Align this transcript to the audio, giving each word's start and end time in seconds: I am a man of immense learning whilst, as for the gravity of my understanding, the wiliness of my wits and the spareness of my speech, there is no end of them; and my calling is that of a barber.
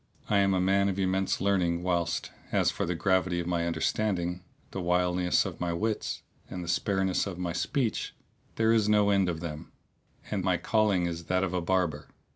I 0.31 0.39
am 0.39 0.55
a 0.55 0.59
man 0.59 0.89
of 0.89 0.97
immense 0.97 1.39
learning 1.39 1.83
whilst, 1.83 2.31
as 2.51 2.71
for 2.71 2.87
the 2.87 2.95
gravity 2.95 3.39
of 3.39 3.45
my 3.45 3.67
understanding, 3.67 4.41
the 4.71 4.81
wiliness 4.81 5.45
of 5.45 5.59
my 5.61 5.73
wits 5.73 6.23
and 6.49 6.63
the 6.63 6.67
spareness 6.67 7.27
of 7.27 7.37
my 7.37 7.53
speech, 7.53 8.15
there 8.55 8.73
is 8.73 8.89
no 8.89 9.11
end 9.11 9.29
of 9.29 9.41
them; 9.41 9.71
and 10.31 10.43
my 10.43 10.57
calling 10.57 11.05
is 11.05 11.25
that 11.25 11.43
of 11.43 11.53
a 11.53 11.61
barber. 11.61 12.09